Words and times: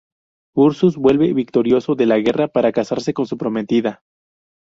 Ursus 0.55 0.95
vuelve 0.97 1.31
victorioso 1.31 1.93
de 1.93 2.07
la 2.07 2.17
guerra 2.17 2.47
para 2.47 2.71
casarse 2.71 3.13
con 3.13 3.27
su 3.27 3.37
prometida. 3.37 4.01